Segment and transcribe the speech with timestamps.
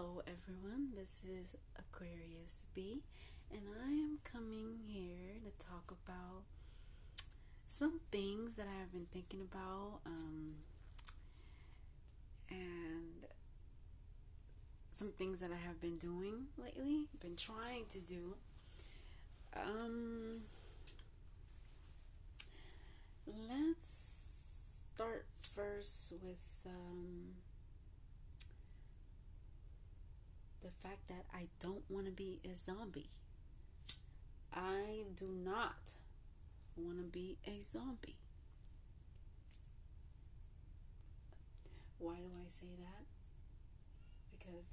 [0.00, 0.92] Hello, everyone.
[0.94, 3.02] This is Aquarius B,
[3.52, 6.44] and I am coming here to talk about
[7.68, 10.54] some things that I have been thinking about, um,
[12.48, 13.26] and
[14.90, 18.36] some things that I have been doing lately, been trying to do.
[19.54, 20.44] Um,
[23.26, 27.34] let's start first with um,
[30.62, 33.10] the fact that I don't want to be a zombie.
[34.52, 35.94] I do not
[36.76, 38.16] want to be a zombie.
[41.98, 43.04] Why do I say that?
[44.30, 44.64] Because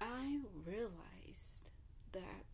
[0.00, 1.68] I realized
[2.12, 2.44] that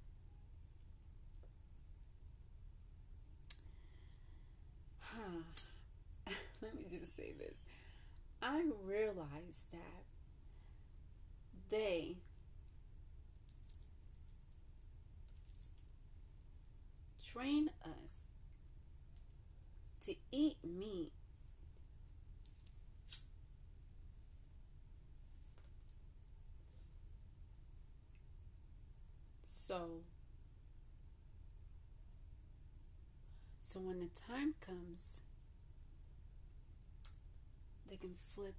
[5.00, 5.42] huh,
[6.62, 7.53] let me just say this.
[8.46, 10.04] I realized that
[11.70, 12.18] they
[17.26, 18.28] train us
[20.02, 21.12] to eat meat
[29.42, 30.02] so
[33.62, 35.20] so when the time comes
[37.88, 38.54] they can flip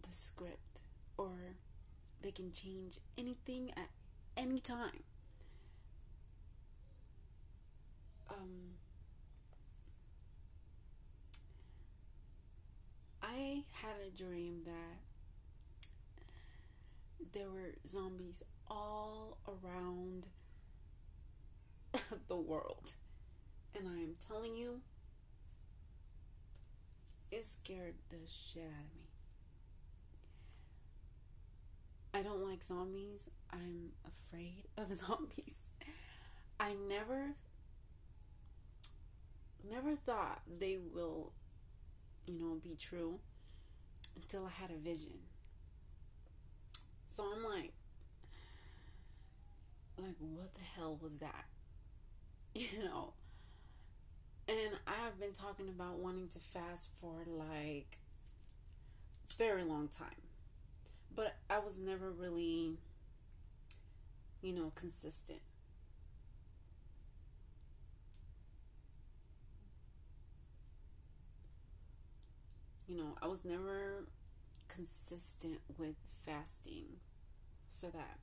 [0.00, 0.82] the script
[1.16, 1.56] or
[2.22, 3.90] they can change anything at
[4.36, 5.02] any time.
[8.30, 8.74] Um,
[13.22, 14.98] I had a dream that
[17.32, 20.28] there were zombies all around
[22.28, 22.92] the world.
[23.76, 24.80] And I am telling you,
[27.30, 29.08] it scared the shit out of me.
[32.14, 33.28] I don't like zombies.
[33.52, 35.56] I'm afraid of zombies.
[36.58, 37.34] I never
[39.70, 41.32] never thought they will
[42.26, 43.18] you know be true
[44.16, 45.18] until I had a vision.
[47.10, 47.72] So I'm like
[49.98, 51.44] like what the hell was that?
[52.54, 53.12] You know,
[54.48, 57.98] and I have been talking about wanting to fast for like
[59.36, 60.22] very long time.
[61.14, 62.78] But I was never really
[64.42, 65.40] you know, consistent.
[72.86, 74.06] You know, I was never
[74.68, 76.86] consistent with fasting
[77.70, 78.18] so that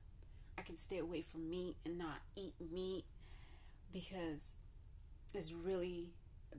[0.58, 3.04] I can stay away from meat and not eat meat
[3.92, 4.54] because
[5.36, 6.10] is really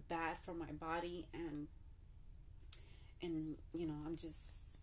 [0.09, 1.67] bad for my body and
[3.21, 4.77] and you know i'm just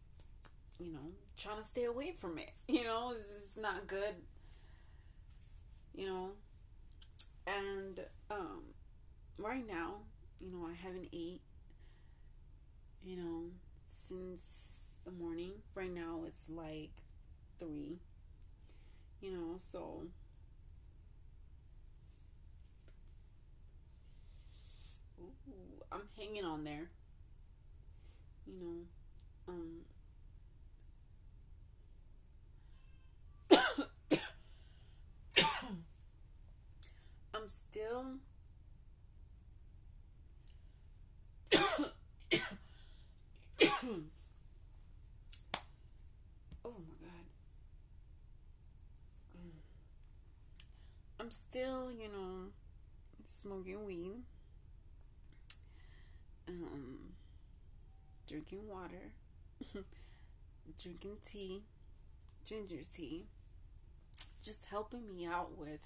[0.79, 4.15] you know trying to stay away from it you know this is not good
[5.95, 6.31] you know.
[7.47, 8.01] And
[8.31, 8.63] um
[9.37, 9.97] right now
[10.41, 11.43] you know i haven't ate
[13.05, 13.51] you know
[13.89, 15.53] since the morning.
[15.75, 16.91] Right now it's like
[17.59, 17.99] three
[19.21, 20.05] you know so
[25.93, 26.89] I'm hanging on there.
[28.47, 28.85] You know,
[29.49, 29.85] um,
[37.35, 38.19] I'm still
[41.53, 41.59] oh
[46.65, 47.27] my god
[51.21, 52.51] I'm still you know
[53.29, 54.23] smoking weed
[56.49, 57.15] um,
[58.27, 59.13] drinking water,
[60.83, 61.63] drinking tea,
[62.45, 63.27] ginger tea,
[64.43, 65.81] just helping me out with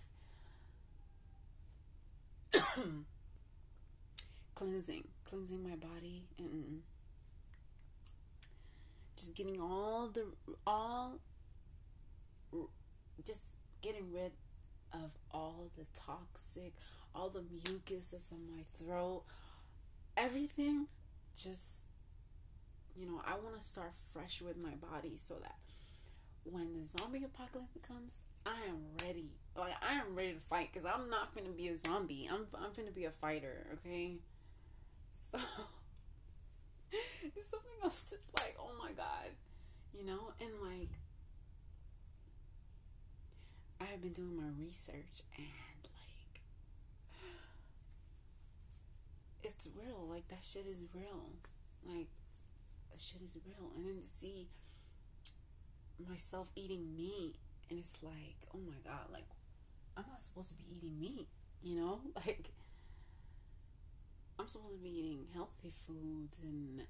[4.54, 6.82] cleansing, cleansing my body and
[9.16, 10.24] just getting all the
[10.66, 11.18] all
[13.26, 13.44] just
[13.82, 14.32] getting rid
[14.92, 16.72] of all the toxic,
[17.14, 19.24] all the mucus that's in my throat,
[20.18, 20.86] everything
[21.40, 21.84] just
[22.96, 25.56] you know i want to start fresh with my body so that
[26.44, 29.30] when the zombie apocalypse comes i am ready.
[29.56, 32.28] Like i am ready to fight because i'm not gonna be a zombie.
[32.30, 34.16] I'm, I'm gonna be a fighter okay?
[35.30, 35.38] So
[37.50, 39.30] something else just like oh my god
[39.96, 40.32] you know?
[40.40, 40.90] And like
[43.80, 45.46] i have been doing my research and
[49.58, 50.06] it's real.
[50.08, 51.30] Like that shit is real.
[51.84, 52.06] Like
[52.90, 53.72] that shit is real.
[53.74, 54.48] And then to see
[56.08, 57.34] myself eating meat,
[57.68, 59.26] and it's like, oh my god, like
[59.96, 61.28] I'm not supposed to be eating meat,
[61.62, 62.00] you know?
[62.14, 62.50] Like
[64.38, 66.82] I'm supposed to be eating healthy food and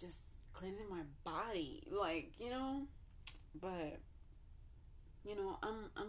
[0.00, 0.20] just
[0.54, 2.86] cleansing my body, like you know.
[3.60, 4.00] But
[5.26, 6.08] you know, I'm I'm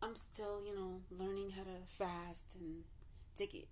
[0.00, 2.84] I'm still you know learning how to fast and
[3.36, 3.66] take it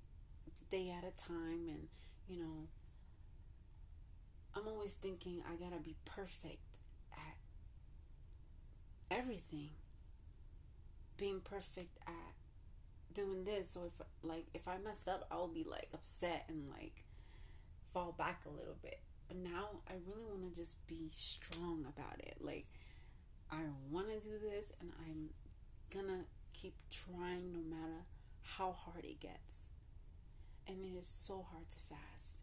[0.72, 1.88] day at a time, and
[2.26, 2.66] you know,
[4.56, 6.78] I'm always thinking I gotta be perfect
[7.12, 7.36] at
[9.16, 9.70] everything.
[11.18, 12.34] Being perfect at
[13.12, 13.68] doing this.
[13.68, 17.04] So if like if I mess up, I'll be like upset and like
[17.92, 19.00] fall back a little bit.
[19.28, 22.38] But now I really want to just be strong about it.
[22.40, 22.64] Like
[23.50, 23.60] I
[23.90, 25.28] want to do this and I'm
[25.94, 26.22] gonna
[26.54, 28.06] keep trying no matter
[28.42, 29.66] how hard it gets.
[30.66, 32.38] And it is so hard to fast.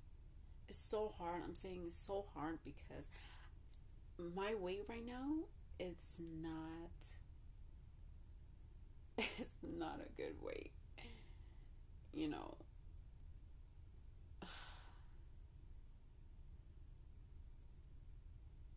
[0.67, 1.41] It's so hard.
[1.43, 3.07] I'm saying it's so hard because
[4.17, 5.45] my weight right now
[5.79, 6.91] it's not
[9.17, 10.71] it's not a good weight.
[12.13, 12.57] You know.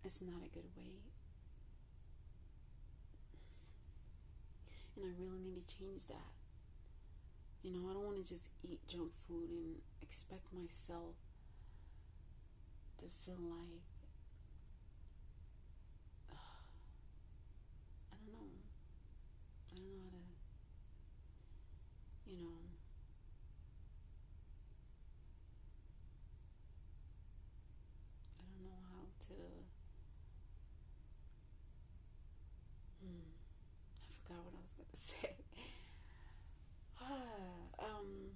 [0.04, 1.00] It's not a good weight.
[4.96, 6.41] And I really need to change that.
[7.62, 11.14] You know, I don't want to just eat junk food and expect myself
[12.98, 13.82] to feel like
[16.30, 16.34] uh,
[18.12, 18.48] I don't know.
[19.70, 20.18] I don't know how
[22.26, 22.58] to you know,
[28.38, 29.34] I don't know how to.
[33.00, 33.28] Hmm,
[34.04, 35.36] I forgot what I was going to say.
[37.78, 38.32] um,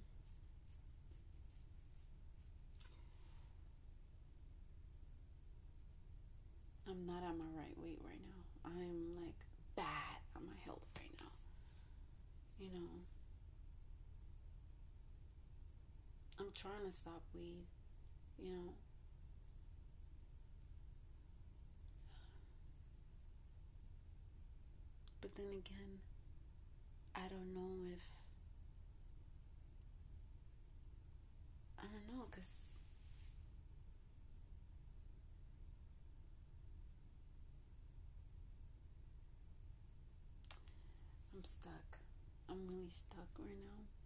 [6.87, 8.71] I'm not at my right weight right now.
[8.71, 9.35] I'm like
[9.75, 11.29] bad at my health right now.
[12.59, 12.89] You know.
[16.47, 17.65] I'm trying to stop weed,
[18.39, 18.71] you know.
[25.19, 25.99] But then again,
[27.13, 28.01] I don't know if.
[31.77, 32.45] I don't know, because.
[41.35, 41.99] I'm stuck.
[42.49, 43.96] I'm really stuck right now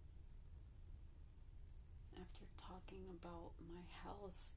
[2.20, 4.52] after talking about my health,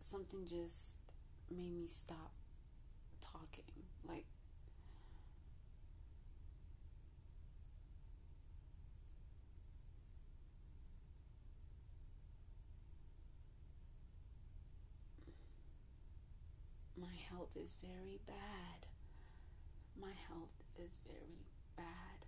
[0.00, 0.96] something just
[1.50, 2.32] made me stop
[3.20, 3.64] talking.
[4.06, 4.24] Like,
[16.96, 18.86] my health is very bad.
[20.00, 21.46] My health is very
[21.76, 22.19] bad.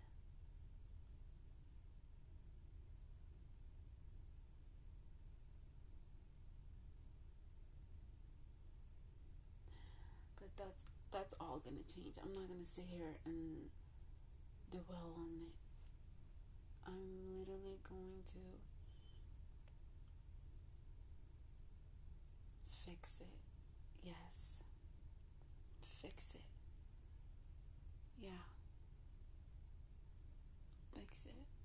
[10.56, 12.16] That's that's all gonna change.
[12.22, 13.68] I'm not gonna sit here and
[14.70, 15.54] dwell on it.
[16.86, 18.40] I'm literally going to
[22.68, 23.38] fix it.
[24.02, 24.62] Yes.
[26.00, 26.42] Fix it.
[28.18, 28.42] Yeah.
[30.94, 31.61] Fix it.